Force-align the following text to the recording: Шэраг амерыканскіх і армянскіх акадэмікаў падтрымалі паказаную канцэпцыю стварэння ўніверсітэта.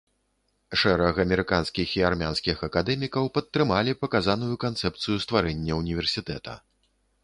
Шэраг 0.83 1.19
амерыканскіх 1.23 1.93
і 1.99 2.03
армянскіх 2.09 2.65
акадэмікаў 2.69 3.31
падтрымалі 3.39 3.97
паказаную 4.03 4.53
канцэпцыю 4.69 5.17
стварэння 5.29 5.73
ўніверсітэта. 5.83 6.63